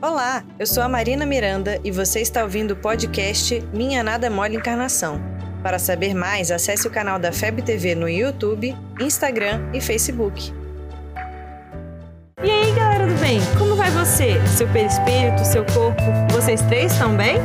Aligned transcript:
Olá, 0.00 0.44
eu 0.60 0.64
sou 0.64 0.80
a 0.84 0.88
Marina 0.88 1.26
Miranda 1.26 1.80
e 1.82 1.90
você 1.90 2.20
está 2.20 2.44
ouvindo 2.44 2.70
o 2.70 2.76
podcast 2.76 3.60
Minha 3.72 4.00
Nada 4.00 4.30
Mole 4.30 4.54
Encarnação. 4.54 5.20
Para 5.60 5.76
saber 5.76 6.14
mais, 6.14 6.52
acesse 6.52 6.86
o 6.86 6.90
canal 6.90 7.18
da 7.18 7.32
FEB 7.32 7.62
TV 7.62 7.96
no 7.96 8.08
YouTube, 8.08 8.76
Instagram 9.00 9.60
e 9.74 9.80
Facebook. 9.80 10.52
E 12.40 12.48
aí, 12.48 12.72
galera 12.76 13.08
do 13.08 13.14
bem? 13.14 13.40
Como 13.58 13.74
vai 13.74 13.90
você? 13.90 14.40
Seu 14.46 14.68
perispírito, 14.68 15.44
seu 15.44 15.64
corpo, 15.64 16.00
vocês 16.30 16.62
três 16.62 16.92
estão 16.92 17.16
bem? 17.16 17.38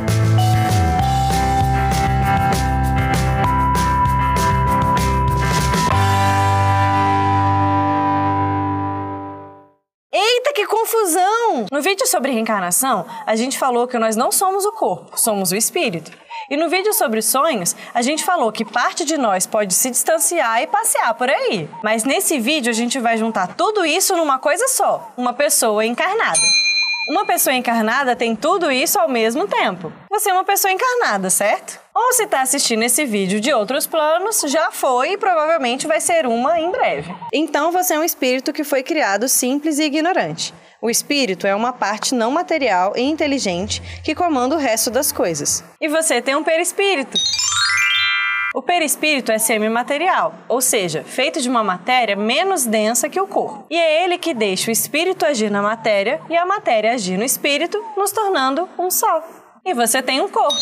Que 10.54 10.66
confusão! 10.66 11.66
No 11.70 11.82
vídeo 11.82 12.06
sobre 12.06 12.30
reencarnação, 12.30 13.04
a 13.26 13.34
gente 13.34 13.58
falou 13.58 13.88
que 13.88 13.98
nós 13.98 14.14
não 14.14 14.30
somos 14.30 14.64
o 14.64 14.72
corpo, 14.72 15.18
somos 15.18 15.50
o 15.50 15.56
espírito. 15.56 16.12
E 16.48 16.56
no 16.56 16.68
vídeo 16.68 16.92
sobre 16.92 17.20
sonhos, 17.20 17.74
a 17.92 18.02
gente 18.02 18.22
falou 18.22 18.52
que 18.52 18.64
parte 18.64 19.04
de 19.04 19.18
nós 19.18 19.46
pode 19.46 19.74
se 19.74 19.90
distanciar 19.90 20.62
e 20.62 20.66
passear 20.66 21.14
por 21.14 21.28
aí. 21.28 21.68
Mas 21.82 22.04
nesse 22.04 22.38
vídeo 22.38 22.70
a 22.70 22.74
gente 22.74 23.00
vai 23.00 23.16
juntar 23.16 23.54
tudo 23.56 23.84
isso 23.84 24.16
numa 24.16 24.38
coisa 24.38 24.68
só: 24.68 25.12
uma 25.16 25.32
pessoa 25.32 25.84
encarnada. 25.84 26.63
Uma 27.06 27.26
pessoa 27.26 27.54
encarnada 27.54 28.16
tem 28.16 28.34
tudo 28.34 28.70
isso 28.70 28.98
ao 28.98 29.08
mesmo 29.08 29.46
tempo. 29.46 29.92
Você 30.10 30.30
é 30.30 30.32
uma 30.32 30.44
pessoa 30.44 30.72
encarnada, 30.72 31.28
certo? 31.28 31.78
Ou 31.94 32.14
se 32.14 32.24
está 32.24 32.40
assistindo 32.40 32.82
esse 32.82 33.04
vídeo 33.04 33.40
de 33.40 33.52
outros 33.52 33.86
planos, 33.86 34.40
já 34.46 34.70
foi 34.72 35.12
e 35.12 35.18
provavelmente 35.18 35.86
vai 35.86 36.00
ser 36.00 36.26
uma 36.26 36.58
em 36.58 36.70
breve. 36.70 37.14
Então 37.30 37.70
você 37.70 37.94
é 37.94 37.98
um 37.98 38.04
espírito 38.04 38.54
que 38.54 38.64
foi 38.64 38.82
criado 38.82 39.28
simples 39.28 39.78
e 39.78 39.84
ignorante. 39.84 40.54
O 40.80 40.88
espírito 40.88 41.46
é 41.46 41.54
uma 41.54 41.74
parte 41.74 42.14
não 42.14 42.30
material 42.30 42.94
e 42.96 43.02
inteligente 43.02 43.82
que 44.02 44.14
comanda 44.14 44.54
o 44.54 44.58
resto 44.58 44.90
das 44.90 45.12
coisas. 45.12 45.62
E 45.80 45.88
você 45.88 46.22
tem 46.22 46.34
um 46.34 46.44
perispírito. 46.44 47.18
O 48.54 48.62
perispírito 48.62 49.32
é 49.32 49.38
semimaterial, 49.38 50.32
ou 50.48 50.60
seja, 50.60 51.02
feito 51.02 51.40
de 51.40 51.48
uma 51.48 51.64
matéria 51.64 52.14
menos 52.14 52.64
densa 52.64 53.08
que 53.08 53.20
o 53.20 53.26
corpo. 53.26 53.66
E 53.68 53.76
é 53.76 54.04
ele 54.04 54.16
que 54.16 54.32
deixa 54.32 54.70
o 54.70 54.72
espírito 54.72 55.26
agir 55.26 55.50
na 55.50 55.60
matéria 55.60 56.20
e 56.30 56.36
a 56.36 56.46
matéria 56.46 56.92
agir 56.92 57.18
no 57.18 57.24
espírito, 57.24 57.84
nos 57.96 58.12
tornando 58.12 58.68
um 58.78 58.92
só. 58.92 59.24
E 59.64 59.74
você 59.74 60.00
tem 60.00 60.20
um 60.20 60.28
corpo 60.28 60.54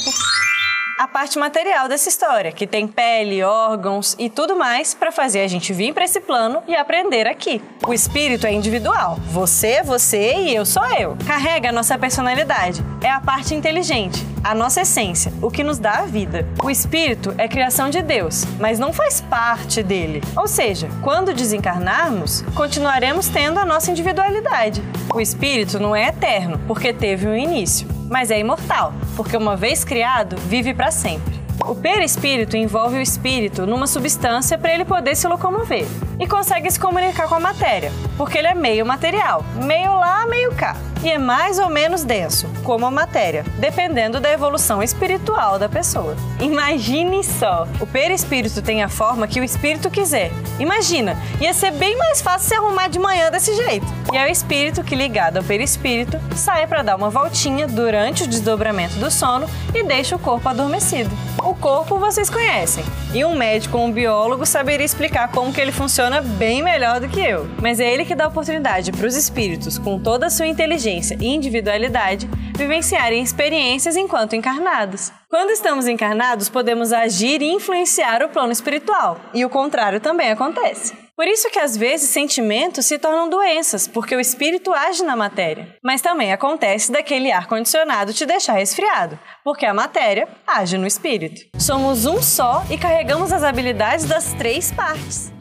a 1.03 1.08
parte 1.08 1.36
material 1.36 1.89
dessa 1.89 2.08
história, 2.08 2.53
que 2.53 2.64
tem 2.64 2.86
pele, 2.86 3.42
órgãos 3.42 4.14
e 4.20 4.31
tudo 4.31 4.55
mais 4.55 4.95
para 4.95 5.11
fazer 5.11 5.41
a 5.41 5.48
gente 5.48 5.72
vir 5.72 5.92
para 5.92 6.05
esse 6.05 6.20
plano 6.20 6.62
e 6.69 6.77
aprender 6.77 7.27
aqui. 7.27 7.61
O 7.84 7.92
espírito 7.92 8.47
é 8.47 8.53
individual. 8.53 9.19
Você 9.33 9.67
é 9.67 9.83
você 9.83 10.34
e 10.36 10.55
eu 10.55 10.64
sou 10.64 10.86
eu. 10.91 11.17
Carrega 11.27 11.70
a 11.70 11.72
nossa 11.72 11.98
personalidade. 11.98 12.84
É 13.03 13.11
a 13.11 13.20
parte 13.20 13.53
inteligente, 13.53 14.25
a 14.44 14.55
nossa 14.55 14.83
essência, 14.83 15.33
o 15.42 15.50
que 15.50 15.64
nos 15.64 15.81
dá 15.81 15.94
a 15.94 16.06
vida. 16.06 16.47
O 16.62 16.70
espírito 16.70 17.34
é 17.37 17.48
criação 17.48 17.91
de 17.91 18.00
Deus, 18.00 18.44
mas 18.61 18.78
não 18.78 18.92
faz 18.92 19.20
parte 19.20 19.83
dele. 19.83 20.22
Ou 20.37 20.47
seja, 20.47 20.89
quando 21.03 21.34
desencarnarmos, 21.34 22.42
continuaremos 22.55 23.27
tendo 23.27 23.59
a 23.59 23.66
nossa 23.66 23.91
individualidade. 23.91 24.81
O 25.12 25.20
espírito 25.20 25.81
não 25.81 25.97
é 25.97 26.06
eterno, 26.06 26.61
porque 26.69 26.92
teve 26.92 27.27
um 27.27 27.34
início 27.34 28.02
mas 28.12 28.30
é 28.30 28.38
imortal, 28.38 28.92
porque 29.16 29.38
uma 29.38 29.56
vez 29.56 29.84
criado, 29.84 30.36
vive 30.36 30.74
para 30.74 30.91
sempre. 30.91 31.41
O 31.66 31.74
perispírito 31.74 32.58
envolve 32.58 32.98
o 32.98 33.00
espírito 33.00 33.64
numa 33.66 33.86
substância 33.86 34.58
para 34.58 34.74
ele 34.74 34.84
poder 34.84 35.16
se 35.16 35.27
locomover 35.27 35.86
e 36.20 36.27
consegue 36.27 36.70
se 36.70 36.78
comunicar 36.78 37.27
com 37.27 37.36
a 37.36 37.41
matéria, 37.41 37.91
porque 38.19 38.36
ele 38.36 38.48
é 38.48 38.54
meio 38.54 38.84
material, 38.84 39.42
meio 39.64 39.94
lá, 39.94 40.27
meio 40.27 40.54
cá 40.54 40.77
e 41.03 41.11
é 41.11 41.19
mais 41.19 41.58
ou 41.58 41.69
menos 41.69 42.05
denso, 42.05 42.48
como 42.62 42.86
a 42.86 42.91
matéria, 42.91 43.45
dependendo 43.58 44.20
da 44.20 44.33
evolução 44.33 44.83
espiritual 44.83 45.59
da 45.59 45.69
pessoa. 45.69 46.17
Imagine 46.41 47.25
só, 47.25 47.67
o 47.81 47.86
perispírito 47.86 48.62
tem 48.62 48.83
a 48.83 48.89
forma 48.89 49.27
que 49.27 49.41
o 49.41 49.44
espírito 49.44 49.91
quiser. 49.91 50.31
Imagina, 50.59 51.16
ia 51.41 51.53
ser 51.53 51.72
bem 51.72 51.97
mais 51.97 52.22
fácil 52.22 52.49
se 52.49 52.54
arrumar 52.54 52.88
de 52.88 52.99
manhã 52.99 53.31
desse 53.31 53.54
jeito. 53.54 53.87
E 54.12 54.16
é 54.16 54.26
o 54.26 54.31
espírito 54.31 54.84
que, 54.84 54.94
ligado 54.94 55.38
ao 55.38 55.44
perispírito, 55.44 56.21
sai 56.37 56.66
para 56.66 56.82
dar 56.82 56.97
uma 56.97 57.10
voltinha 57.10 57.66
durante 57.66 58.25
o 58.25 58.26
desdobramento 58.26 58.97
do 58.97 59.10
sono 59.10 59.49
e 59.75 59.82
deixa 59.82 60.16
o 60.16 60.19
corpo 60.19 60.49
adormecido. 60.49 61.10
O 61.38 61.55
corpo 61.55 61.99
vocês 61.99 62.31
conhecem, 62.31 62.84
e 63.15 63.25
um 63.25 63.37
médico 63.37 63.77
ou 63.77 63.84
um 63.84 63.93
biólogo 63.93 64.47
saberia 64.47 64.87
explicar 64.87 65.28
como 65.31 65.53
que 65.53 65.61
ele 65.61 65.73
funciona 65.73 66.23
bem 66.23 66.62
melhor 66.62 67.00
do 67.00 67.09
que 67.09 67.21
eu. 67.21 67.47
Mas 67.61 67.78
é 67.78 67.93
ele 67.93 68.05
que 68.05 68.15
dá 68.15 68.28
oportunidade 68.28 68.91
para 68.93 69.06
os 69.06 69.17
espíritos, 69.17 69.78
com 69.78 69.99
toda 69.99 70.27
a 70.27 70.31
sua 70.31 70.47
inteligência, 70.47 71.17
e 71.21 71.27
individualidade 71.27 72.28
vivenciarem 72.56 73.23
experiências 73.23 73.97
enquanto 73.97 74.37
encarnados. 74.37 75.12
Quando 75.28 75.50
estamos 75.50 75.87
encarnados, 75.87 76.49
podemos 76.49 76.93
agir 76.93 77.43
e 77.43 77.53
influenciar 77.53 78.23
o 78.23 78.28
plano 78.28 78.53
espiritual, 78.53 79.19
e 79.34 79.44
o 79.44 79.50
contrário 79.50 80.00
também 80.00 80.31
acontece. 80.31 81.01
Por 81.17 81.27
isso 81.27 81.50
que 81.50 81.59
às 81.59 81.77
vezes 81.77 82.11
sentimentos 82.11 82.87
se 82.87 82.99
tornam 82.99 83.28
doenças, 83.28 83.87
porque 83.87 84.17
o 84.17 84.21
espírito 84.21 84.73
age 84.73 85.03
na 85.03 85.15
matéria. 85.15 85.77
Mas 85.84 86.00
também 86.00 86.33
acontece 86.33 86.91
daquele 86.91 87.31
ar 87.31 87.47
condicionado 87.47 88.15
te 88.15 88.25
deixar 88.25 88.55
resfriado, 88.55 89.19
porque 89.45 89.67
a 89.67 89.75
matéria 89.75 90.28
age 90.47 90.78
no 90.78 90.87
espírito. 90.87 91.43
Somos 91.59 92.06
um 92.06 92.23
só 92.23 92.65
e 92.71 92.78
carregamos 92.78 93.33
as 93.33 93.45
habilidades 93.45 94.06
das 94.06 94.33
três 94.34 94.73
partes. 94.73 95.33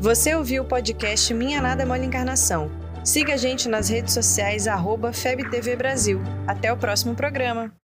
Você 0.00 0.34
ouviu 0.34 0.62
o 0.62 0.66
podcast 0.66 1.32
Minha 1.34 1.60
Nada 1.60 1.84
Mole 1.84 2.06
Encarnação 2.06 2.80
Siga 3.04 3.34
a 3.34 3.36
gente 3.36 3.68
nas 3.68 3.88
redes 3.88 4.12
sociais, 4.12 4.68
arroba 4.68 5.12
FebTV 5.12 5.74
Brasil. 5.74 6.20
Até 6.46 6.72
o 6.72 6.76
próximo 6.76 7.14
programa. 7.14 7.72